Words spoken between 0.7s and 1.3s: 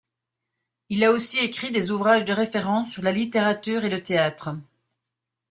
Il a